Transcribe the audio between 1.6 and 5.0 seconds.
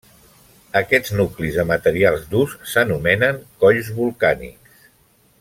materials durs s'anomenen colls volcànics.